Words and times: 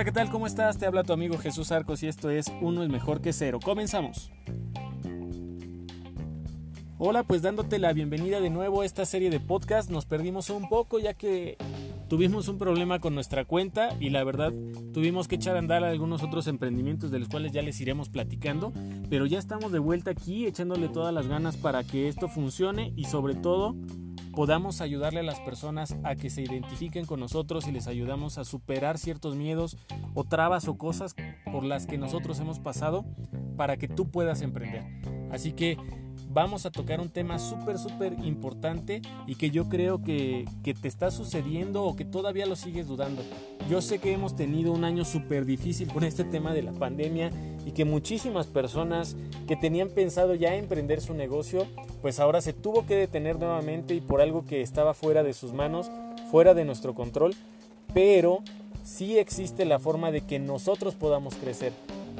Hola, 0.00 0.06
¿qué 0.06 0.12
tal? 0.12 0.30
¿Cómo 0.30 0.46
estás? 0.46 0.78
Te 0.78 0.86
habla 0.86 1.04
tu 1.04 1.12
amigo 1.12 1.36
Jesús 1.36 1.70
Arcos 1.72 2.02
y 2.02 2.06
esto 2.06 2.30
es 2.30 2.46
Uno 2.62 2.82
es 2.82 2.88
mejor 2.88 3.20
que 3.20 3.34
cero. 3.34 3.60
Comenzamos. 3.62 4.32
Hola, 6.96 7.22
pues 7.22 7.42
dándote 7.42 7.78
la 7.78 7.92
bienvenida 7.92 8.40
de 8.40 8.48
nuevo 8.48 8.80
a 8.80 8.86
esta 8.86 9.04
serie 9.04 9.28
de 9.28 9.40
podcast. 9.40 9.90
Nos 9.90 10.06
perdimos 10.06 10.48
un 10.48 10.70
poco 10.70 10.98
ya 11.00 11.12
que 11.12 11.58
tuvimos 12.08 12.48
un 12.48 12.56
problema 12.56 12.98
con 12.98 13.14
nuestra 13.14 13.44
cuenta 13.44 13.94
y 14.00 14.08
la 14.08 14.24
verdad 14.24 14.54
tuvimos 14.94 15.28
que 15.28 15.34
echar 15.34 15.56
a 15.56 15.58
andar 15.58 15.84
algunos 15.84 16.22
otros 16.22 16.46
emprendimientos 16.46 17.10
de 17.10 17.18
los 17.18 17.28
cuales 17.28 17.52
ya 17.52 17.60
les 17.60 17.78
iremos 17.82 18.08
platicando. 18.08 18.72
Pero 19.10 19.26
ya 19.26 19.38
estamos 19.38 19.70
de 19.70 19.80
vuelta 19.80 20.12
aquí 20.12 20.46
echándole 20.46 20.88
todas 20.88 21.12
las 21.12 21.26
ganas 21.26 21.58
para 21.58 21.84
que 21.84 22.08
esto 22.08 22.26
funcione 22.26 22.94
y 22.96 23.04
sobre 23.04 23.34
todo 23.34 23.76
podamos 24.32 24.80
ayudarle 24.80 25.20
a 25.20 25.24
las 25.24 25.40
personas 25.40 25.96
a 26.04 26.14
que 26.14 26.30
se 26.30 26.42
identifiquen 26.42 27.06
con 27.06 27.20
nosotros 27.20 27.66
y 27.66 27.72
les 27.72 27.86
ayudamos 27.86 28.38
a 28.38 28.44
superar 28.44 28.98
ciertos 28.98 29.34
miedos 29.34 29.76
o 30.14 30.24
trabas 30.24 30.68
o 30.68 30.78
cosas 30.78 31.14
por 31.50 31.64
las 31.64 31.86
que 31.86 31.98
nosotros 31.98 32.38
hemos 32.40 32.60
pasado 32.60 33.04
para 33.56 33.76
que 33.76 33.88
tú 33.88 34.10
puedas 34.10 34.42
emprender. 34.42 34.84
Así 35.30 35.52
que 35.52 35.76
vamos 36.32 36.64
a 36.64 36.70
tocar 36.70 37.00
un 37.00 37.08
tema 37.08 37.38
súper, 37.38 37.76
súper 37.76 38.14
importante 38.24 39.02
y 39.26 39.34
que 39.34 39.50
yo 39.50 39.68
creo 39.68 40.02
que, 40.02 40.44
que, 40.62 40.74
te 40.74 40.86
está 40.86 41.10
sucediendo 41.10 41.84
o 41.84 41.96
que 41.96 42.04
todavía 42.04 42.46
lo 42.46 42.54
sigues 42.54 42.86
dudando. 42.86 43.22
Yo 43.68 43.82
sé 43.82 43.98
que 43.98 44.12
hemos 44.12 44.36
tenido 44.36 44.72
un 44.72 44.84
año 44.84 45.04
súper 45.04 45.44
difícil 45.44 45.92
con 45.92 46.04
este 46.04 46.24
tema 46.24 46.54
de 46.54 46.62
la 46.62 46.72
pandemia 46.72 47.32
y 47.66 47.72
que 47.72 47.84
muchísimas 47.84 48.46
personas 48.46 49.16
que 49.48 49.56
tenían 49.56 49.88
pensado 49.88 50.34
ya 50.34 50.54
emprender 50.54 51.00
su 51.00 51.14
negocio, 51.14 51.66
pues 52.00 52.20
ahora 52.20 52.40
se 52.40 52.52
tuvo 52.52 52.86
que 52.86 52.94
detener 52.94 53.38
nuevamente 53.38 53.94
y 53.94 54.00
por 54.00 54.20
algo 54.20 54.44
que 54.46 54.62
estaba 54.62 54.94
fuera 54.94 55.24
de 55.24 55.34
sus 55.34 55.52
manos, 55.52 55.90
fuera 56.30 56.54
de 56.54 56.64
nuestro 56.64 56.94
control, 56.94 57.34
pero 57.92 58.42
sí 58.84 59.18
existe 59.18 59.64
la 59.64 59.80
forma 59.80 60.12
de 60.12 60.20
que 60.20 60.38
nosotros 60.38 60.94
podamos 60.94 61.34
crecer. 61.34 61.72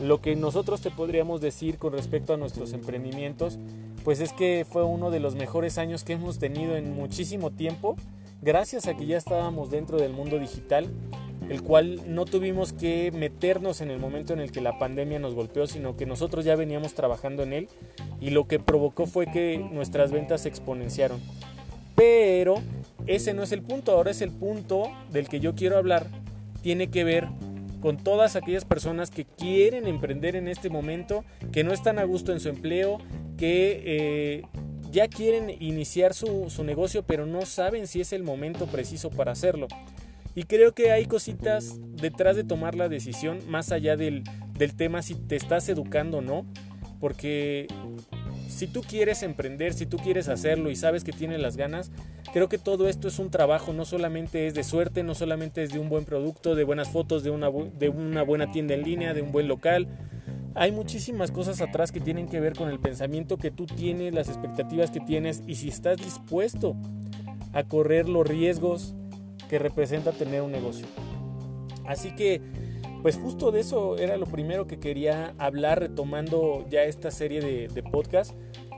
Lo 0.02 0.20
que 0.20 0.34
nosotros 0.34 0.80
te 0.80 0.90
podríamos 0.90 1.40
decir 1.40 1.78
con 1.78 1.92
respecto 1.92 2.32
a 2.32 2.38
nuestros 2.38 2.72
emprendimientos, 2.72 3.58
pues 4.04 4.20
es 4.20 4.32
que 4.32 4.66
fue 4.68 4.84
uno 4.84 5.10
de 5.10 5.20
los 5.20 5.34
mejores 5.34 5.78
años 5.78 6.04
que 6.04 6.14
hemos 6.14 6.38
tenido 6.38 6.76
en 6.76 6.94
muchísimo 6.94 7.50
tiempo, 7.50 7.96
gracias 8.42 8.86
a 8.86 8.96
que 8.96 9.06
ya 9.06 9.16
estábamos 9.16 9.70
dentro 9.70 9.98
del 9.98 10.12
mundo 10.12 10.38
digital, 10.38 10.88
el 11.48 11.62
cual 11.62 12.00
no 12.06 12.24
tuvimos 12.24 12.72
que 12.72 13.10
meternos 13.12 13.80
en 13.80 13.90
el 13.90 13.98
momento 13.98 14.32
en 14.32 14.40
el 14.40 14.52
que 14.52 14.60
la 14.60 14.78
pandemia 14.78 15.18
nos 15.18 15.34
golpeó, 15.34 15.66
sino 15.66 15.96
que 15.96 16.06
nosotros 16.06 16.44
ya 16.44 16.56
veníamos 16.56 16.94
trabajando 16.94 17.42
en 17.42 17.52
él 17.52 17.68
y 18.20 18.30
lo 18.30 18.46
que 18.46 18.58
provocó 18.58 19.06
fue 19.06 19.26
que 19.26 19.58
nuestras 19.58 20.12
ventas 20.12 20.42
se 20.42 20.48
exponenciaron. 20.48 21.20
Pero 21.96 22.54
ese 23.06 23.34
no 23.34 23.42
es 23.42 23.52
el 23.52 23.62
punto, 23.62 23.92
ahora 23.92 24.12
es 24.12 24.22
el 24.22 24.30
punto 24.30 24.84
del 25.10 25.28
que 25.28 25.40
yo 25.40 25.54
quiero 25.54 25.76
hablar, 25.76 26.06
tiene 26.62 26.88
que 26.88 27.04
ver 27.04 27.28
con 27.80 27.96
todas 27.96 28.36
aquellas 28.36 28.64
personas 28.64 29.10
que 29.10 29.24
quieren 29.24 29.86
emprender 29.86 30.36
en 30.36 30.48
este 30.48 30.70
momento, 30.70 31.24
que 31.50 31.64
no 31.64 31.72
están 31.72 31.98
a 31.98 32.04
gusto 32.04 32.32
en 32.32 32.40
su 32.40 32.48
empleo, 32.48 32.98
que 33.40 33.82
eh, 33.86 34.42
ya 34.92 35.08
quieren 35.08 35.50
iniciar 35.60 36.12
su, 36.12 36.50
su 36.50 36.62
negocio 36.62 37.04
pero 37.04 37.24
no 37.24 37.46
saben 37.46 37.86
si 37.86 38.02
es 38.02 38.12
el 38.12 38.22
momento 38.22 38.66
preciso 38.66 39.08
para 39.08 39.32
hacerlo. 39.32 39.66
Y 40.34 40.42
creo 40.44 40.72
que 40.74 40.92
hay 40.92 41.06
cositas 41.06 41.78
detrás 41.96 42.36
de 42.36 42.44
tomar 42.44 42.74
la 42.74 42.90
decisión, 42.90 43.38
más 43.48 43.72
allá 43.72 43.96
del, 43.96 44.24
del 44.58 44.76
tema 44.76 45.00
si 45.00 45.14
te 45.14 45.36
estás 45.36 45.70
educando 45.70 46.18
o 46.18 46.20
no, 46.20 46.44
porque 47.00 47.66
si 48.46 48.66
tú 48.66 48.82
quieres 48.82 49.22
emprender, 49.22 49.72
si 49.72 49.86
tú 49.86 49.96
quieres 49.96 50.28
hacerlo 50.28 50.70
y 50.70 50.76
sabes 50.76 51.02
que 51.02 51.12
tienes 51.12 51.40
las 51.40 51.56
ganas, 51.56 51.90
creo 52.34 52.50
que 52.50 52.58
todo 52.58 52.88
esto 52.88 53.08
es 53.08 53.18
un 53.18 53.30
trabajo, 53.30 53.72
no 53.72 53.86
solamente 53.86 54.46
es 54.46 54.54
de 54.54 54.64
suerte, 54.64 55.02
no 55.02 55.14
solamente 55.14 55.62
es 55.62 55.72
de 55.72 55.78
un 55.78 55.88
buen 55.88 56.04
producto, 56.04 56.54
de 56.54 56.64
buenas 56.64 56.90
fotos, 56.90 57.24
de 57.24 57.30
una, 57.30 57.48
de 57.50 57.88
una 57.88 58.22
buena 58.22 58.52
tienda 58.52 58.74
en 58.74 58.82
línea, 58.82 59.14
de 59.14 59.22
un 59.22 59.32
buen 59.32 59.48
local. 59.48 59.88
Hay 60.54 60.72
muchísimas 60.72 61.30
cosas 61.30 61.60
atrás 61.60 61.92
que 61.92 62.00
tienen 62.00 62.28
que 62.28 62.40
ver 62.40 62.54
con 62.54 62.68
el 62.68 62.80
pensamiento 62.80 63.36
que 63.36 63.50
tú 63.50 63.66
tienes, 63.66 64.12
las 64.12 64.28
expectativas 64.28 64.90
que 64.90 65.00
tienes 65.00 65.42
y 65.46 65.54
si 65.56 65.68
estás 65.68 65.98
dispuesto 65.98 66.76
a 67.52 67.64
correr 67.64 68.08
los 68.08 68.26
riesgos 68.26 68.94
que 69.48 69.58
representa 69.58 70.12
tener 70.12 70.42
un 70.42 70.52
negocio. 70.52 70.86
Así 71.86 72.14
que, 72.14 72.40
pues 73.02 73.16
justo 73.16 73.50
de 73.52 73.60
eso 73.60 73.96
era 73.96 74.16
lo 74.16 74.26
primero 74.26 74.66
que 74.66 74.78
quería 74.78 75.34
hablar 75.38 75.80
retomando 75.80 76.64
ya 76.68 76.82
esta 76.82 77.10
serie 77.10 77.40
de, 77.40 77.68
de 77.68 77.82
podcast. 77.82 78.32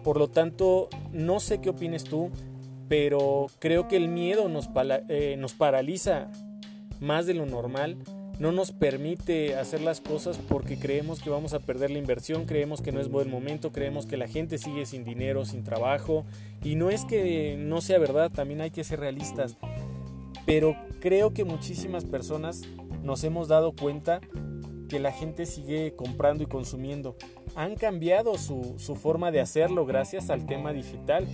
Por 0.04 0.18
lo 0.18 0.28
tanto, 0.28 0.88
no 1.12 1.40
sé 1.40 1.60
qué 1.60 1.70
opines 1.70 2.04
tú, 2.04 2.30
pero 2.88 3.46
creo 3.58 3.88
que 3.88 3.96
el 3.96 4.08
miedo 4.08 4.48
nos, 4.48 4.68
eh, 5.08 5.36
nos 5.38 5.54
paraliza 5.54 6.30
más 7.00 7.26
de 7.26 7.34
lo 7.34 7.46
normal, 7.46 7.96
no 8.42 8.50
nos 8.50 8.72
permite 8.72 9.54
hacer 9.54 9.82
las 9.82 10.00
cosas 10.00 10.36
porque 10.36 10.76
creemos 10.76 11.20
que 11.20 11.30
vamos 11.30 11.54
a 11.54 11.60
perder 11.60 11.92
la 11.92 11.98
inversión, 11.98 12.44
creemos 12.44 12.82
que 12.82 12.90
no 12.90 13.00
es 13.00 13.08
buen 13.08 13.30
momento, 13.30 13.70
creemos 13.70 14.04
que 14.04 14.16
la 14.16 14.26
gente 14.26 14.58
sigue 14.58 14.84
sin 14.84 15.04
dinero, 15.04 15.44
sin 15.44 15.62
trabajo, 15.62 16.24
y 16.64 16.74
no 16.74 16.90
es 16.90 17.04
que 17.04 17.54
no 17.56 17.80
sea 17.80 18.00
verdad, 18.00 18.32
también 18.32 18.60
hay 18.60 18.72
que 18.72 18.82
ser 18.82 18.98
realistas, 18.98 19.56
pero 20.44 20.76
creo 20.98 21.32
que 21.32 21.44
muchísimas 21.44 22.04
personas 22.04 22.62
nos 23.04 23.22
hemos 23.22 23.46
dado 23.46 23.76
cuenta 23.76 24.20
que 24.88 24.98
la 24.98 25.12
gente 25.12 25.46
sigue 25.46 25.94
comprando 25.94 26.42
y 26.42 26.46
consumiendo. 26.46 27.14
Han 27.54 27.76
cambiado 27.76 28.36
su, 28.38 28.74
su 28.76 28.96
forma 28.96 29.30
de 29.30 29.40
hacerlo 29.40 29.86
gracias 29.86 30.30
al 30.30 30.46
tema 30.46 30.72
digital 30.72 31.28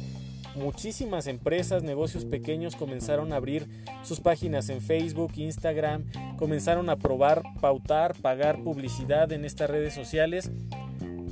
muchísimas 0.54 1.26
empresas, 1.26 1.82
negocios 1.82 2.24
pequeños 2.24 2.76
comenzaron 2.76 3.32
a 3.32 3.36
abrir 3.36 3.68
sus 4.02 4.20
páginas 4.20 4.68
en 4.68 4.80
Facebook, 4.80 5.32
Instagram, 5.36 6.04
comenzaron 6.36 6.90
a 6.90 6.96
probar, 6.96 7.42
pautar, 7.60 8.14
pagar 8.20 8.62
publicidad 8.62 9.32
en 9.32 9.44
estas 9.44 9.70
redes 9.70 9.94
sociales 9.94 10.50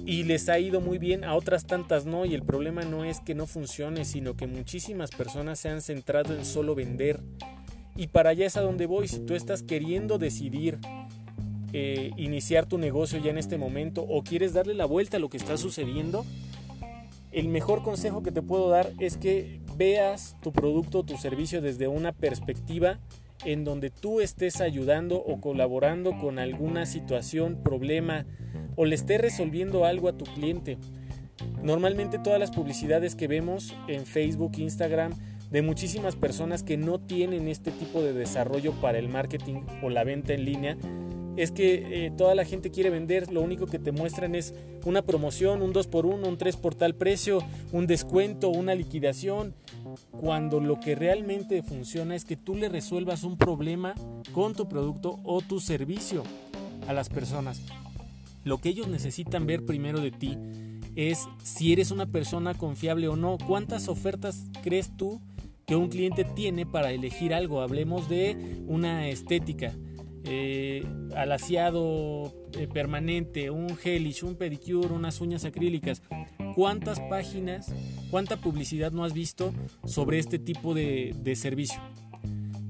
y 0.07 0.23
les 0.23 0.49
ha 0.49 0.59
ido 0.61 0.81
muy 0.81 0.99
bien, 0.99 1.25
a 1.25 1.35
otras 1.35 1.67
tantas 1.67 2.07
no, 2.07 2.25
y 2.25 2.35
el 2.35 2.45
problema 2.45 2.85
no 2.85 3.05
es 3.05 3.19
que 3.19 3.35
no 3.35 3.47
funcione, 3.47 4.05
sino 4.05 4.37
que 4.37 4.47
muchísimas 4.47 5.11
personas 5.11 5.59
se 5.59 5.69
han 5.69 5.83
centrado 5.83 6.35
en 6.37 6.45
solo 6.45 6.77
vender. 6.77 7.21
Y 7.97 8.07
para 8.07 8.31
allá 8.31 8.47
es 8.47 8.57
a 8.57 8.61
donde 8.61 8.87
voy, 8.87 9.09
si 9.09 9.19
tú 9.19 9.35
estás 9.35 9.65
queriendo 9.65 10.19
decidir 10.19 10.79
eh, 11.73 12.13
iniciar 12.17 12.67
tu 12.67 12.79
negocio 12.79 13.19
ya 13.19 13.31
en 13.31 13.39
este 13.39 13.59
momento 13.59 14.03
o 14.03 14.23
quieres 14.23 14.53
darle 14.53 14.75
la 14.75 14.87
vuelta 14.87 15.17
a 15.17 15.21
lo 15.21 15.29
que 15.29 15.39
está 15.39 15.57
sucediendo, 15.57 16.25
el 17.33 17.49
mejor 17.49 17.83
consejo 17.83 18.23
que 18.23 18.33
te 18.33 18.43
puedo 18.43 18.69
dar 18.69 18.93
es 18.99 19.17
que 19.17 19.61
veas 19.77 20.37
tu 20.43 20.53
producto 20.53 21.01
o 21.01 21.05
tu 21.05 21.17
servicio 21.17 21.61
desde 21.61 21.89
una 21.89 22.13
perspectiva 22.13 22.99
en 23.45 23.65
donde 23.65 23.91
tú 23.91 24.21
estés 24.21 24.61
ayudando 24.61 25.17
o 25.17 25.41
colaborando 25.41 26.19
con 26.19 26.39
alguna 26.39 26.87
situación, 26.87 27.61
problema 27.63 28.27
o 28.77 28.85
le 28.85 28.95
estés 28.95 29.21
resolviendo 29.21 29.85
algo 29.85 30.09
a 30.09 30.17
tu 30.17 30.25
cliente. 30.25 30.79
Normalmente 31.63 32.19
todas 32.19 32.41
las 32.41 32.51
publicidades 32.51 33.15
que 33.15 33.29
vemos 33.29 33.75
en 33.89 34.07
Facebook, 34.07 34.53
Instagram, 34.57 35.13
de 35.51 35.63
muchísimas 35.63 36.17
personas 36.17 36.63
que 36.63 36.77
no 36.77 36.99
tienen 36.99 37.49
este 37.49 37.71
tipo 37.71 38.03
de 38.03 38.13
desarrollo 38.13 38.73
para 38.81 38.99
el 38.99 39.09
marketing 39.09 39.63
o 39.83 39.91
la 39.91 40.05
venta 40.05 40.33
en 40.33 40.45
línea, 40.45 40.77
es 41.37 41.51
que 41.51 42.07
eh, 42.07 42.13
toda 42.17 42.35
la 42.35 42.45
gente 42.45 42.71
quiere 42.71 42.91
vender, 42.91 43.31
lo 43.31 43.43
único 43.43 43.67
que 43.67 43.79
te 43.79 43.93
muestran 43.93 44.35
es 44.35 44.55
una 44.85 45.03
promoción, 45.03 45.63
un 45.63 45.73
2x1, 45.73 46.27
un 46.27 46.39
3 46.39 46.57
por 46.57 46.75
tal 46.75 46.95
precio, 46.95 47.43
un 47.73 47.87
descuento, 47.87 48.49
una 48.49 48.75
liquidación, 48.75 49.55
cuando 50.13 50.61
lo 50.61 50.81
que 50.81 50.95
realmente 50.95 51.63
funciona 51.63 52.15
es 52.15 52.25
que 52.25 52.37
tú 52.37 52.55
le 52.55 52.69
resuelvas 52.69 53.23
un 53.23 53.37
problema 53.37 53.95
con 54.33 54.55
tu 54.55 54.69
producto 54.69 55.21
o 55.25 55.41
tu 55.43 55.61
servicio 55.61 56.23
a 56.89 56.93
las 56.93 57.09
personas. 57.09 57.63
Lo 58.45 58.59
que 58.59 58.71
ellos 58.71 58.89
necesitan 58.89 59.47
ver 59.47 59.65
primero 59.65 60.01
de 60.01 60.13
ti 60.13 60.39
es 60.95 61.29
si 61.43 61.73
eres 61.73 61.91
una 61.91 62.07
persona 62.07 62.55
confiable 62.55 63.09
o 63.09 63.17
no, 63.17 63.37
cuántas 63.47 63.89
ofertas 63.89 64.45
crees 64.63 64.97
tú 64.97 65.21
que 65.67 65.77
un 65.77 65.89
cliente 65.89 66.25
tiene 66.25 66.65
para 66.65 66.93
elegir 66.93 67.35
algo, 67.35 67.61
hablemos 67.61 68.09
de 68.09 68.63
una 68.67 69.09
estética 69.09 69.75
eh, 70.27 70.85
alaciado 71.15 72.35
eh, 72.53 72.67
permanente, 72.67 73.51
un 73.51 73.77
gelish, 73.77 74.25
un 74.25 74.37
pedicure, 74.37 74.89
unas 74.89 75.21
uñas 75.21 75.45
acrílicas. 75.45 76.03
¿Cuántas 76.55 77.01
páginas, 77.01 77.73
cuánta 78.11 78.39
publicidad 78.39 78.93
no 78.93 79.05
has 79.05 79.13
visto 79.13 79.53
sobre 79.85 80.19
este 80.19 80.39
tipo 80.39 80.75
de, 80.75 81.35
servicio? 81.37 81.81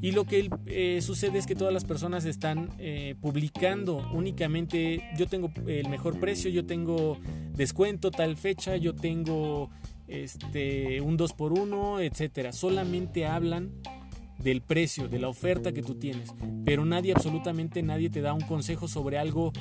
Y 0.00 0.12
lo 0.12 0.24
que 0.24 0.50
eh, 0.66 1.00
sucede 1.02 1.38
es 1.38 1.46
que 1.46 1.54
todas 1.54 1.72
las 1.72 1.84
personas 1.84 2.24
están 2.24 2.70
eh, 2.78 3.14
publicando 3.20 4.08
únicamente, 4.12 5.02
yo 5.16 5.26
tengo 5.26 5.50
el 5.66 5.88
mejor 5.88 6.20
precio, 6.20 6.50
yo 6.50 6.66
tengo 6.66 7.18
descuento 7.54 8.10
tal 8.10 8.36
fecha, 8.36 8.76
yo 8.76 8.94
tengo 8.94 9.70
este, 10.08 11.00
un 11.00 11.16
2x1, 11.16 12.02
etcétera. 12.02 12.52
Solamente 12.52 13.26
hablan 13.26 13.72
del 14.38 14.60
precio, 14.60 15.08
de 15.08 15.18
la 15.18 15.28
oferta 15.28 15.72
que 15.72 15.82
tú 15.82 15.94
tienes, 15.94 16.34
pero 16.64 16.84
nadie, 16.84 17.12
absolutamente 17.12 17.82
nadie 17.82 18.10
te 18.10 18.20
da 18.20 18.32
un 18.32 18.42
consejo 18.42 18.88
sobre 18.88 19.18
algo 19.18 19.52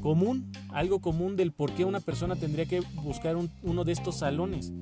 común, 0.00 0.50
algo 0.70 1.00
común 1.00 1.36
del 1.36 1.52
por 1.52 1.72
qué 1.72 1.84
una 1.84 2.00
persona 2.00 2.36
tendría 2.36 2.66
que 2.66 2.80
buscar 3.02 3.36
uno 3.62 3.84
de 3.84 3.92
estos 3.92 4.18
salones. 4.18 4.72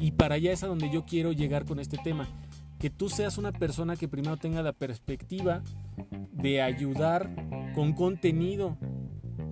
Y 0.00 0.12
para 0.12 0.34
allá 0.34 0.52
es 0.52 0.62
a 0.62 0.66
donde 0.66 0.90
yo 0.90 1.04
quiero 1.04 1.32
llegar 1.32 1.64
con 1.64 1.78
este 1.78 1.98
tema. 1.98 2.28
Que 2.78 2.90
tú 2.90 3.08
seas 3.08 3.38
una 3.38 3.52
persona 3.52 3.96
que 3.96 4.08
primero 4.08 4.36
tenga 4.36 4.62
la 4.62 4.72
perspectiva 4.72 5.62
de 6.32 6.60
ayudar 6.60 7.30
con 7.74 7.94
contenido 7.94 8.76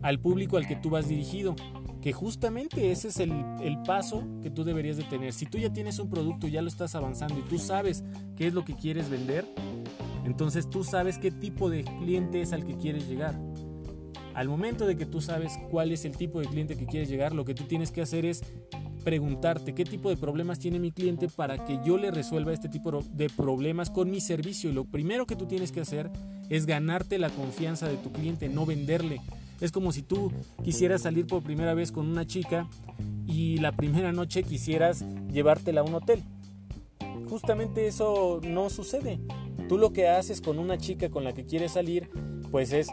al 0.03 0.21
público 0.21 0.59
al 0.59 0.67
que 0.67 0.77
tú 0.77 0.91
vas 0.91 1.09
dirigido. 1.09 1.57
Que 2.05 2.13
justamente 2.13 2.93
ese 2.93 3.09
es 3.09 3.19
el, 3.19 3.33
el, 3.63 3.83
paso 3.83 4.25
que 4.43 4.51
tú 4.51 4.63
deberías 4.63 4.99
de 4.99 5.05
tener. 5.05 5.33
Si 5.33 5.47
tú 5.47 5.57
ya 5.57 5.73
tienes 5.73 5.99
un 5.99 6.11
producto, 6.11 6.47
ya 6.47 6.61
lo 6.61 6.69
estás 6.69 6.95
avanzando 6.95 7.39
y 7.39 7.43
tú 7.49 7.59
sabes 7.59 8.05
qué 8.37 8.47
es 8.47 8.53
lo 8.53 8.63
que 8.63 8.75
quieres 8.75 9.09
vender, 9.09 9.47
entonces 10.27 10.69
tú 10.69 10.85
sabes 10.85 11.17
qué 11.17 11.31
tipo 11.31 11.71
de 11.71 11.83
cliente 11.83 12.43
es 12.43 12.53
al 12.53 12.67
que 12.67 12.77
quieres 12.77 13.09
llegar. 13.09 13.35
Al 14.35 14.49
momento 14.49 14.85
de 14.85 14.97
que 14.97 15.07
tú 15.07 15.23
sabes 15.23 15.59
cuál 15.71 15.93
es 15.93 16.05
el 16.05 16.15
tipo 16.15 16.41
de 16.41 16.47
cliente 16.47 16.77
que 16.77 16.85
quieres 16.85 17.09
llegar, 17.09 17.35
lo 17.35 17.47
que 17.47 17.55
tú 17.55 17.65
tienes 17.65 17.91
que 17.91 18.03
hacer 18.03 18.27
es 18.27 18.43
preguntarte 19.03 19.75
qué 19.75 19.87
tipo 19.87 20.11
de 20.11 20.19
problemas 20.19 20.59
tiene 20.59 20.79
mi 20.79 20.93
cliente 20.93 21.29
para 21.29 21.65
que 21.65 21.81
yo 21.87 21.97
le 21.97 22.11
resuelva 22.11 22.53
este 22.53 22.69
tipo 22.69 23.01
de 23.03 23.31
problemas 23.31 23.89
con 23.89 24.11
mi 24.11 24.21
servicio. 24.21 24.69
Y 24.69 24.75
lo 24.75 24.85
primero 24.85 25.25
que 25.25 25.37
tú 25.37 25.47
tienes 25.47 25.73
que 25.73 25.81
hacer 25.81 26.11
es 26.51 26.67
ganarte 26.67 27.19
la 27.19 27.31
confianza 27.31 27.89
de 27.89 27.97
tu 27.97 28.13
cliente, 28.13 28.51
no 28.51 28.67
venderle. 28.67 29.23
Es 29.65 29.73
como 29.73 29.93
si 29.93 30.03
tú 30.03 30.31
quisieras 30.63 31.01
salir 31.01 31.27
por 31.27 31.43
primera 31.43 31.73
vez 31.73 31.91
con 31.91 32.07
una 32.07 32.27
chica 32.27 32.69
y 33.27 33.57
la 33.57 33.73
primera 33.73 34.13
noche 34.13 34.43
quisieras 34.43 35.07
llevártela 35.33 35.81
a 35.81 35.85
un 35.85 35.95
hotel. 35.95 36.23
Justamente 37.31 37.87
eso 37.87 38.43
no 38.43 38.69
sucede. 38.69 39.21
Tú 39.67 39.79
lo 39.79 39.95
que 39.95 40.07
haces 40.07 40.43
con 40.43 40.59
una 40.59 40.77
chica 40.77 41.09
con 41.09 41.25
la 41.25 41.33
que 41.33 41.47
quieres 41.47 41.73
salir, 41.73 42.11
pues 42.51 42.75
es 42.75 42.89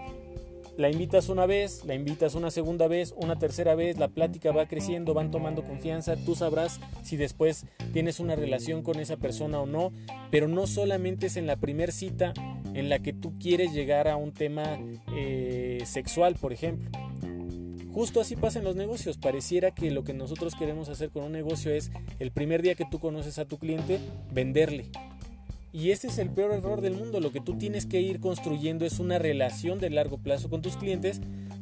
la 0.77 0.89
invitas 0.89 1.27
una 1.27 1.45
vez, 1.45 1.83
la 1.83 1.93
invitas 1.93 2.35
una 2.35 2.51
segunda 2.51 2.87
vez, 2.87 3.13
una 3.17 3.37
tercera 3.37 3.75
vez, 3.75 3.99
la 3.99 4.07
plática 4.07 4.53
va 4.53 4.67
creciendo, 4.67 5.13
van 5.13 5.29
tomando 5.29 5.63
confianza, 5.63 6.15
tú 6.15 6.35
sabrás 6.35 6.79
si 7.03 7.17
después 7.17 7.65
tienes 7.91 8.21
una 8.21 8.37
relación 8.37 8.81
con 8.81 8.97
esa 9.01 9.17
persona 9.17 9.59
o 9.59 9.65
no, 9.65 9.91
pero 10.31 10.47
no 10.47 10.67
solamente 10.67 11.27
es 11.27 11.35
en 11.35 11.47
la 11.47 11.57
primera 11.57 11.91
cita 11.91 12.33
en 12.73 12.89
la 12.89 12.99
que 12.99 13.13
tú 13.13 13.37
quieres 13.39 13.73
llegar 13.73 14.07
a 14.07 14.17
un 14.17 14.31
tema 14.31 14.79
eh, 15.15 15.83
sexual, 15.85 16.35
por 16.35 16.53
ejemplo. 16.53 16.89
Justo 17.93 18.21
así 18.21 18.35
pasa 18.35 18.59
en 18.59 18.65
los 18.65 18.75
negocios. 18.75 19.17
Pareciera 19.17 19.71
que 19.71 19.91
lo 19.91 20.03
que 20.03 20.13
nosotros 20.13 20.55
queremos 20.55 20.87
hacer 20.87 21.09
con 21.09 21.23
un 21.23 21.31
negocio 21.33 21.71
es 21.71 21.91
el 22.19 22.31
primer 22.31 22.61
día 22.61 22.75
que 22.75 22.85
tú 22.89 22.99
conoces 22.99 23.37
a 23.37 23.45
tu 23.45 23.57
cliente, 23.57 23.99
venderle. 24.31 24.85
Y 25.73 25.91
ese 25.91 26.07
es 26.07 26.17
el 26.17 26.29
peor 26.29 26.53
error 26.53 26.81
del 26.81 26.93
mundo. 26.93 27.19
Lo 27.19 27.31
que 27.31 27.41
tú 27.41 27.57
tienes 27.57 27.85
que 27.85 28.01
ir 28.01 28.19
construyendo 28.19 28.85
es 28.85 28.99
una 28.99 29.19
relación 29.19 29.79
de 29.79 29.89
largo 29.89 30.17
plazo 30.17 30.49
con 30.49 30.61
tus 30.61 30.77
clientes 30.77 31.21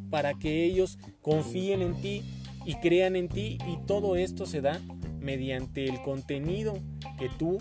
para 0.10 0.34
que 0.36 0.64
ellos 0.66 1.00
confíen 1.22 1.82
en 1.82 1.96
ti 1.96 2.24
y 2.66 2.76
crean 2.76 3.16
en 3.16 3.28
ti. 3.28 3.58
Y 3.68 3.78
todo 3.88 4.16
esto 4.16 4.46
se 4.46 4.62
da 4.62 4.82
mediante 5.20 5.86
el 5.86 6.02
contenido 6.02 6.78
que 7.18 7.30
tú 7.30 7.58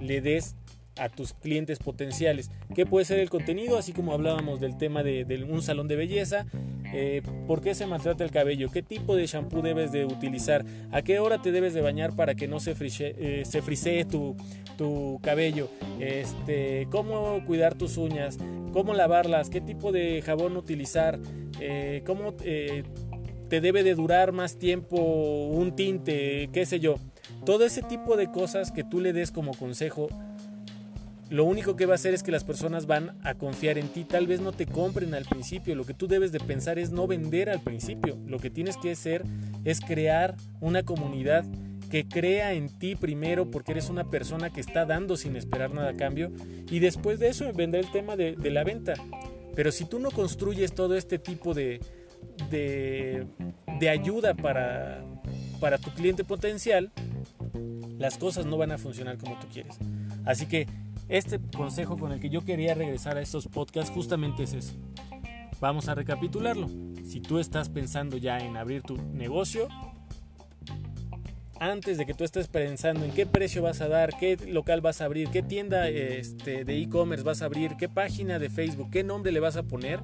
le 0.00 0.20
des 0.20 0.56
a 0.96 1.08
tus 1.08 1.32
clientes 1.32 1.78
potenciales. 1.78 2.50
¿Qué 2.74 2.86
puede 2.86 3.04
ser 3.04 3.18
el 3.18 3.30
contenido? 3.30 3.78
Así 3.78 3.92
como 3.92 4.12
hablábamos 4.12 4.60
del 4.60 4.76
tema 4.76 5.02
de, 5.02 5.46
un 5.48 5.62
salón 5.62 5.88
de 5.88 5.96
belleza, 5.96 6.46
eh, 6.92 7.22
¿por 7.46 7.60
qué 7.60 7.74
se 7.74 7.86
maltrata 7.86 8.24
el 8.24 8.30
cabello? 8.30 8.70
¿Qué 8.70 8.82
tipo 8.82 9.16
de 9.16 9.26
shampoo 9.26 9.62
debes 9.62 9.92
de 9.92 10.04
utilizar? 10.04 10.64
¿A 10.92 11.02
qué 11.02 11.18
hora 11.18 11.42
te 11.42 11.52
debes 11.52 11.74
de 11.74 11.80
bañar 11.80 12.14
para 12.14 12.34
que 12.34 12.46
no 12.46 12.60
se, 12.60 12.74
eh, 12.78 13.42
se 13.44 13.62
frisee 13.62 14.04
tu, 14.04 14.36
tu 14.76 15.18
cabello? 15.22 15.68
Este, 15.98 16.86
¿Cómo 16.90 17.44
cuidar 17.44 17.74
tus 17.74 17.96
uñas? 17.96 18.38
¿Cómo 18.72 18.94
lavarlas? 18.94 19.50
¿Qué 19.50 19.60
tipo 19.60 19.92
de 19.92 20.22
jabón 20.22 20.56
utilizar? 20.56 21.18
Eh, 21.60 22.02
¿Cómo 22.06 22.34
te 22.34 23.60
debe 23.60 23.82
de 23.82 23.94
durar 23.94 24.32
más 24.32 24.58
tiempo 24.58 24.96
un 24.96 25.74
tinte? 25.74 26.48
¿Qué 26.52 26.66
sé 26.66 26.80
yo? 26.80 26.96
Todo 27.44 27.64
ese 27.64 27.82
tipo 27.82 28.16
de 28.16 28.30
cosas 28.30 28.72
que 28.72 28.84
tú 28.84 29.00
le 29.00 29.12
des 29.12 29.30
como 29.30 29.52
consejo 29.52 30.08
lo 31.30 31.44
único 31.44 31.74
que 31.74 31.86
va 31.86 31.92
a 31.92 31.94
hacer 31.94 32.14
es 32.14 32.22
que 32.22 32.30
las 32.30 32.44
personas 32.44 32.86
van 32.86 33.18
a 33.22 33.34
confiar 33.34 33.78
en 33.78 33.88
ti. 33.88 34.04
Tal 34.04 34.26
vez 34.26 34.40
no 34.40 34.52
te 34.52 34.66
compren 34.66 35.14
al 35.14 35.24
principio. 35.24 35.74
Lo 35.74 35.84
que 35.84 35.94
tú 35.94 36.06
debes 36.06 36.32
de 36.32 36.40
pensar 36.40 36.78
es 36.78 36.90
no 36.90 37.06
vender 37.06 37.48
al 37.48 37.62
principio. 37.62 38.18
Lo 38.26 38.38
que 38.38 38.50
tienes 38.50 38.76
que 38.76 38.92
hacer 38.92 39.24
es 39.64 39.80
crear 39.80 40.36
una 40.60 40.82
comunidad 40.82 41.44
que 41.90 42.06
crea 42.06 42.52
en 42.52 42.68
ti 42.68 42.96
primero 42.96 43.50
porque 43.50 43.72
eres 43.72 43.88
una 43.88 44.10
persona 44.10 44.50
que 44.50 44.60
está 44.60 44.84
dando 44.84 45.16
sin 45.16 45.36
esperar 45.36 45.72
nada 45.72 45.90
a 45.90 45.96
cambio. 45.96 46.30
Y 46.70 46.80
después 46.80 47.18
de 47.18 47.28
eso 47.28 47.50
vendrá 47.54 47.80
el 47.80 47.90
tema 47.90 48.16
de, 48.16 48.36
la 48.50 48.64
venta. 48.64 48.94
Pero 49.54 49.72
si 49.72 49.86
tú 49.86 49.98
no 49.98 50.10
construyes 50.10 50.74
todo 50.74 50.96
este 50.96 51.18
tipo 51.18 51.54
de, 51.54 51.80
de, 52.50 53.26
de 53.80 53.88
ayuda 53.88 54.34
para, 54.34 55.04
para 55.58 55.78
tu 55.78 55.90
cliente 55.92 56.24
potencial, 56.24 56.92
las 57.98 58.18
cosas 58.18 58.44
no 58.44 58.58
van 58.58 58.72
a 58.72 58.78
funcionar 58.78 59.16
como 59.16 59.38
tú 59.38 59.46
quieres. 59.48 59.78
Así 60.24 60.46
que 60.46 60.66
este 61.08 61.40
consejo 61.56 61.96
con 61.96 62.12
el 62.12 62.20
que 62.20 62.30
yo 62.30 62.44
quería 62.44 62.74
regresar 62.74 63.16
a 63.16 63.20
estos 63.20 63.48
podcasts 63.48 63.90
justamente 63.90 64.44
es 64.44 64.54
eso. 64.54 64.74
Vamos 65.60 65.88
a 65.88 65.94
recapitularlo. 65.94 66.68
Si 67.04 67.20
tú 67.20 67.38
estás 67.38 67.68
pensando 67.68 68.16
ya 68.16 68.38
en 68.38 68.56
abrir 68.56 68.82
tu 68.82 68.96
negocio, 68.96 69.68
antes 71.60 71.98
de 71.98 72.06
que 72.06 72.14
tú 72.14 72.24
estés 72.24 72.48
pensando 72.48 73.04
en 73.04 73.12
qué 73.12 73.26
precio 73.26 73.62
vas 73.62 73.80
a 73.80 73.88
dar, 73.88 74.16
qué 74.18 74.36
local 74.48 74.80
vas 74.80 75.00
a 75.00 75.06
abrir, 75.06 75.28
qué 75.28 75.42
tienda 75.42 75.88
este, 75.88 76.64
de 76.64 76.78
e-commerce 76.78 77.24
vas 77.24 77.42
a 77.42 77.46
abrir, 77.46 77.76
qué 77.78 77.88
página 77.88 78.38
de 78.38 78.50
Facebook, 78.50 78.90
qué 78.90 79.04
nombre 79.04 79.32
le 79.32 79.40
vas 79.40 79.56
a 79.56 79.62
poner, 79.62 80.00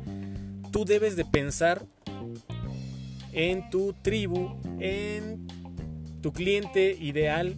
tú 0.70 0.84
debes 0.84 1.16
de 1.16 1.24
pensar 1.24 1.84
en 3.32 3.68
tu 3.70 3.94
tribu, 4.02 4.56
en 4.78 5.46
tu 6.20 6.32
cliente 6.32 6.96
ideal 7.00 7.56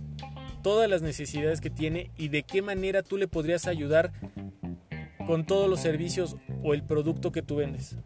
todas 0.63 0.89
las 0.89 1.03
necesidades 1.03 1.61
que 1.61 1.71
tiene 1.71 2.11
y 2.17 2.29
de 2.29 2.43
qué 2.43 2.63
manera 2.63 3.03
tú 3.03 3.17
le 3.17 3.29
podrías 3.29 3.67
ayudar 3.67 4.13
con 5.27 5.45
todos 5.45 5.69
los 5.69 5.81
servicios 5.81 6.37
o 6.63 6.75
el 6.75 6.83
producto 6.83 7.33
que 7.33 7.43
tú 7.43 7.57
vendes. 7.57 7.97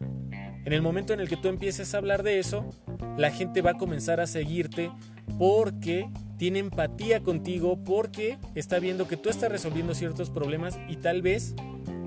En 0.65 0.73
el 0.73 0.81
momento 0.81 1.13
en 1.13 1.19
el 1.19 1.29
que 1.29 1.37
tú 1.37 1.47
empieces 1.47 1.93
a 1.93 1.97
hablar 1.97 2.23
de 2.23 2.39
eso, 2.39 2.69
la 3.17 3.31
gente 3.31 3.61
va 3.61 3.71
a 3.71 3.77
comenzar 3.77 4.19
a 4.19 4.27
seguirte 4.27 4.91
porque 5.39 6.09
tiene 6.37 6.59
empatía 6.59 7.21
contigo, 7.21 7.83
porque 7.83 8.37
está 8.53 8.79
viendo 8.79 9.07
que 9.07 9.17
tú 9.17 9.29
estás 9.29 9.51
resolviendo 9.51 9.95
ciertos 9.95 10.29
problemas 10.29 10.77
y 10.87 10.97
tal 10.97 11.21
vez 11.21 11.55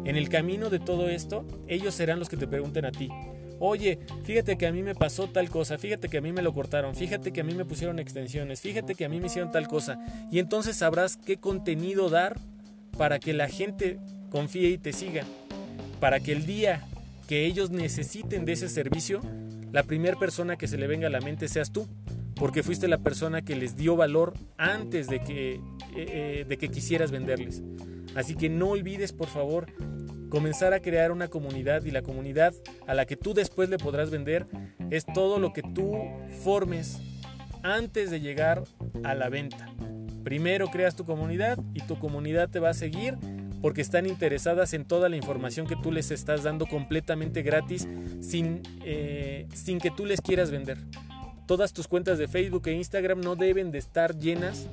en 0.04 0.16
el 0.16 0.28
camino 0.28 0.70
de 0.70 0.78
todo 0.78 1.08
esto, 1.08 1.46
ellos 1.68 1.94
serán 1.94 2.18
los 2.18 2.28
que 2.28 2.36
te 2.36 2.46
pregunten 2.46 2.84
a 2.84 2.92
ti, 2.92 3.08
oye, 3.60 4.00
fíjate 4.24 4.58
que 4.58 4.66
a 4.66 4.72
mí 4.72 4.82
me 4.82 4.96
pasó 4.96 5.28
tal 5.28 5.48
cosa, 5.48 5.78
fíjate 5.78 6.08
que 6.08 6.18
a 6.18 6.20
mí 6.20 6.32
me 6.32 6.42
lo 6.42 6.52
cortaron, 6.52 6.96
fíjate 6.96 7.30
que 7.32 7.42
a 7.42 7.44
mí 7.44 7.54
me 7.54 7.64
pusieron 7.64 8.00
extensiones, 8.00 8.60
fíjate 8.60 8.96
que 8.96 9.04
a 9.04 9.08
mí 9.08 9.20
me 9.20 9.26
hicieron 9.26 9.52
tal 9.52 9.68
cosa. 9.68 9.98
Y 10.32 10.40
entonces 10.40 10.76
sabrás 10.76 11.16
qué 11.16 11.36
contenido 11.36 12.10
dar 12.10 12.40
para 12.98 13.20
que 13.20 13.32
la 13.32 13.48
gente 13.48 13.98
confíe 14.30 14.70
y 14.70 14.78
te 14.78 14.92
siga. 14.92 15.24
Para 16.00 16.18
que 16.18 16.32
el 16.32 16.46
día 16.46 16.82
que 17.28 17.46
ellos 17.46 17.70
necesiten 17.70 18.44
de 18.44 18.52
ese 18.54 18.68
servicio, 18.68 19.20
la 19.72 19.84
primera 19.84 20.18
persona 20.18 20.56
que 20.56 20.66
se 20.66 20.78
le 20.78 20.86
venga 20.86 21.06
a 21.06 21.10
la 21.10 21.20
mente 21.20 21.46
seas 21.46 21.70
tú. 21.70 21.86
Porque 22.34 22.62
fuiste 22.62 22.88
la 22.88 22.98
persona 22.98 23.42
que 23.42 23.54
les 23.54 23.76
dio 23.76 23.96
valor 23.96 24.32
antes 24.56 25.08
de 25.08 25.20
que, 25.22 25.54
eh, 25.54 25.60
eh, 25.94 26.46
de 26.48 26.56
que 26.56 26.70
quisieras 26.70 27.10
venderles. 27.10 27.62
Así 28.14 28.34
que 28.34 28.48
no 28.48 28.70
olvides, 28.70 29.12
por 29.12 29.28
favor, 29.28 29.66
comenzar 30.30 30.72
a 30.72 30.80
crear 30.80 31.12
una 31.12 31.28
comunidad 31.28 31.84
y 31.84 31.90
la 31.90 32.02
comunidad 32.02 32.54
a 32.86 32.94
la 32.94 33.04
que 33.04 33.16
tú 33.16 33.34
después 33.34 33.68
le 33.68 33.76
podrás 33.76 34.10
vender 34.10 34.46
es 34.90 35.04
todo 35.04 35.38
lo 35.38 35.52
que 35.52 35.62
tú 35.62 35.92
formes 36.42 37.00
antes 37.62 38.10
de 38.10 38.20
llegar 38.20 38.64
a 39.04 39.14
la 39.14 39.28
venta. 39.28 39.68
Primero 40.24 40.68
creas 40.68 40.96
tu 40.96 41.04
comunidad 41.04 41.58
y 41.74 41.80
tu 41.82 41.98
comunidad 41.98 42.48
te 42.48 42.60
va 42.60 42.70
a 42.70 42.74
seguir 42.74 43.18
porque 43.60 43.82
están 43.82 44.06
interesadas 44.06 44.72
en 44.72 44.86
toda 44.86 45.08
la 45.08 45.16
información 45.16 45.66
que 45.66 45.76
tú 45.76 45.92
les 45.92 46.10
estás 46.10 46.42
dando 46.42 46.66
completamente 46.66 47.42
gratis 47.42 47.86
sin, 48.20 48.62
eh, 48.84 49.46
sin 49.52 49.78
que 49.78 49.90
tú 49.90 50.06
les 50.06 50.20
quieras 50.20 50.50
vender. 50.50 50.78
Todas 51.46 51.72
tus 51.72 51.88
cuentas 51.88 52.18
de 52.18 52.28
Facebook 52.28 52.62
e 52.66 52.72
Instagram 52.72 53.20
no 53.20 53.36
deben 53.36 53.70
de 53.70 53.78
estar 53.78 54.16
llenas 54.16 54.68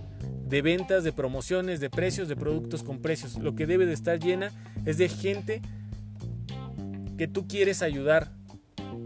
de 0.47 0.61
ventas, 0.61 1.03
de 1.03 1.11
promociones, 1.11 1.79
de 1.79 1.89
precios, 1.89 2.27
de 2.27 2.35
productos 2.35 2.83
con 2.83 3.01
precios. 3.01 3.37
Lo 3.37 3.55
que 3.55 3.65
debe 3.65 3.85
de 3.85 3.93
estar 3.93 4.19
llena 4.19 4.51
es 4.85 4.97
de 4.97 5.09
gente 5.09 5.61
que 7.17 7.27
tú 7.27 7.47
quieres 7.47 7.81
ayudar, 7.81 8.31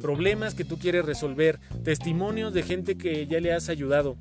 problemas 0.02 0.54
que 0.54 0.66
tú 0.66 0.78
quieres 0.78 1.06
resolver, 1.06 1.60
testimonios 1.84 2.54
de 2.54 2.64
gente 2.64 2.98
que 2.98 3.26
ya 3.28 3.40
le 3.40 3.54
has 3.54 3.70
ayudado. 3.70 4.18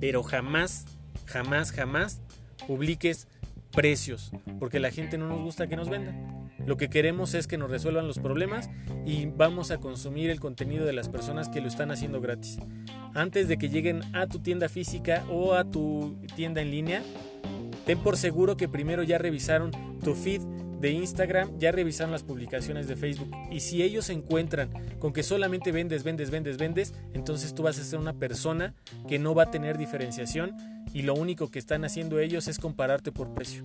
Pero 0.00 0.22
jamás, 0.22 0.84
jamás, 1.26 1.72
jamás 1.72 2.20
publiques 2.66 3.26
precios, 3.72 4.32
porque 4.58 4.80
la 4.80 4.90
gente 4.90 5.18
no 5.18 5.28
nos 5.28 5.40
gusta 5.40 5.66
que 5.66 5.76
nos 5.76 5.88
vendan. 5.88 6.37
Lo 6.68 6.76
que 6.76 6.88
queremos 6.88 7.32
es 7.32 7.46
que 7.46 7.56
nos 7.56 7.70
resuelvan 7.70 8.06
los 8.06 8.18
problemas 8.18 8.68
y 9.06 9.26
vamos 9.26 9.70
a 9.70 9.78
consumir 9.78 10.28
el 10.28 10.38
contenido 10.38 10.84
de 10.84 10.92
las 10.92 11.08
personas 11.08 11.48
que 11.48 11.60
lo 11.60 11.66
están 11.66 11.90
haciendo 11.90 12.20
gratis 12.20 12.58
antes 13.14 13.48
de 13.48 13.58
que 13.58 13.68
lleguen 13.68 14.02
a 14.14 14.26
tu 14.26 14.38
tienda 14.38 14.68
física 14.68 15.24
o 15.30 15.54
a 15.54 15.64
tu 15.64 16.16
tienda 16.36 16.60
en 16.60 16.70
línea, 16.70 17.02
ten 17.84 17.98
por 17.98 18.16
seguro 18.16 18.56
que 18.56 18.68
primero 18.68 19.02
ya 19.02 19.18
revisaron 19.18 19.72
tu 20.02 20.14
feed 20.14 20.40
de 20.80 20.92
Instagram, 20.92 21.58
ya 21.58 21.72
revisaron 21.72 22.12
las 22.12 22.22
publicaciones 22.22 22.86
de 22.86 22.94
Facebook 22.94 23.30
y 23.50 23.60
si 23.60 23.82
ellos 23.82 24.06
se 24.06 24.12
encuentran 24.12 24.70
con 25.00 25.12
que 25.12 25.24
solamente 25.24 25.72
vendes, 25.72 26.04
vendes, 26.04 26.30
vendes, 26.30 26.56
vendes, 26.56 26.94
entonces 27.12 27.54
tú 27.54 27.64
vas 27.64 27.78
a 27.80 27.84
ser 27.84 27.98
una 27.98 28.12
persona 28.12 28.74
que 29.08 29.18
no 29.18 29.34
va 29.34 29.44
a 29.44 29.50
tener 29.50 29.78
diferenciación 29.78 30.52
y 30.92 31.02
lo 31.02 31.14
único 31.14 31.50
que 31.50 31.58
están 31.58 31.84
haciendo 31.84 32.20
ellos 32.20 32.46
es 32.46 32.58
compararte 32.58 33.10
por 33.10 33.34
precio. 33.34 33.64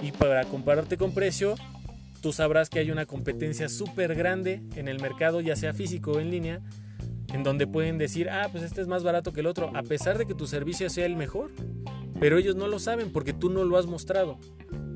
Y 0.00 0.12
para 0.12 0.44
compararte 0.44 0.96
con 0.96 1.12
precio, 1.12 1.54
tú 2.20 2.32
sabrás 2.32 2.70
que 2.70 2.78
hay 2.78 2.90
una 2.90 3.06
competencia 3.06 3.68
súper 3.68 4.14
grande 4.14 4.62
en 4.76 4.88
el 4.88 5.00
mercado, 5.00 5.40
ya 5.40 5.56
sea 5.56 5.72
físico 5.72 6.12
o 6.12 6.20
en 6.20 6.30
línea, 6.30 6.60
en 7.32 7.42
donde 7.42 7.66
pueden 7.66 7.98
decir, 7.98 8.30
ah, 8.30 8.48
pues 8.50 8.64
este 8.64 8.80
es 8.80 8.86
más 8.86 9.02
barato 9.02 9.32
que 9.32 9.40
el 9.40 9.46
otro, 9.46 9.70
a 9.74 9.82
pesar 9.82 10.18
de 10.18 10.26
que 10.26 10.34
tu 10.34 10.46
servicio 10.46 10.88
sea 10.88 11.06
el 11.06 11.16
mejor. 11.16 11.50
Pero 12.20 12.38
ellos 12.38 12.56
no 12.56 12.66
lo 12.66 12.78
saben 12.78 13.12
porque 13.12 13.32
tú 13.32 13.50
no 13.50 13.64
lo 13.64 13.76
has 13.76 13.86
mostrado. 13.86 14.38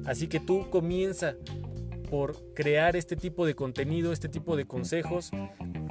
Así 0.06 0.26
que 0.26 0.40
tú 0.40 0.68
comienza 0.70 1.36
por 2.10 2.36
crear 2.54 2.96
este 2.96 3.16
tipo 3.16 3.46
de 3.46 3.54
contenido, 3.54 4.12
este 4.12 4.28
tipo 4.28 4.56
de 4.56 4.66
consejos, 4.66 5.30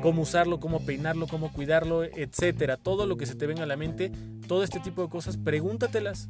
cómo 0.01 0.23
usarlo, 0.23 0.59
cómo 0.59 0.85
peinarlo, 0.85 1.27
cómo 1.27 1.51
cuidarlo, 1.53 2.03
etcétera. 2.03 2.77
Todo 2.77 3.05
lo 3.05 3.17
que 3.17 3.25
se 3.25 3.35
te 3.35 3.47
venga 3.47 3.63
a 3.63 3.65
la 3.67 3.77
mente, 3.77 4.11
todo 4.47 4.63
este 4.63 4.79
tipo 4.79 5.01
de 5.01 5.09
cosas, 5.09 5.37
pregúntatelas 5.37 6.29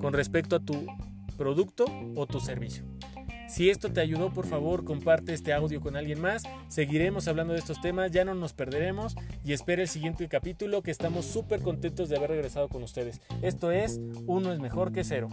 con 0.00 0.12
respecto 0.12 0.56
a 0.56 0.60
tu 0.60 0.86
producto 1.40 1.86
o 2.16 2.26
tu 2.26 2.38
servicio. 2.38 2.84
Si 3.48 3.70
esto 3.70 3.90
te 3.90 4.02
ayudó, 4.02 4.30
por 4.30 4.46
favor, 4.46 4.84
comparte 4.84 5.32
este 5.32 5.54
audio 5.54 5.80
con 5.80 5.96
alguien 5.96 6.20
más. 6.20 6.42
Seguiremos 6.68 7.28
hablando 7.28 7.54
de 7.54 7.60
estos 7.60 7.80
temas, 7.80 8.10
ya 8.10 8.26
no 8.26 8.34
nos 8.34 8.52
perderemos 8.52 9.16
y 9.42 9.54
espera 9.54 9.80
el 9.80 9.88
siguiente 9.88 10.28
capítulo 10.28 10.82
que 10.82 10.90
estamos 10.90 11.24
súper 11.24 11.62
contentos 11.62 12.10
de 12.10 12.18
haber 12.18 12.28
regresado 12.28 12.68
con 12.68 12.82
ustedes. 12.82 13.22
Esto 13.40 13.72
es 13.72 13.98
Uno 14.26 14.52
es 14.52 14.60
mejor 14.60 14.92
que 14.92 15.02
cero. 15.02 15.30